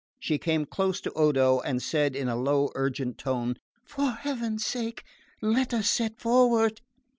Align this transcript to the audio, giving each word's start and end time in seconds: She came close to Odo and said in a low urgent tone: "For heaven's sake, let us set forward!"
She 0.19 0.39
came 0.39 0.65
close 0.65 0.99
to 1.01 1.11
Odo 1.13 1.59
and 1.59 1.79
said 1.79 2.15
in 2.15 2.27
a 2.27 2.35
low 2.35 2.71
urgent 2.73 3.19
tone: 3.19 3.57
"For 3.85 4.09
heaven's 4.13 4.65
sake, 4.65 5.03
let 5.43 5.75
us 5.75 5.91
set 5.91 6.19
forward!" 6.19 6.81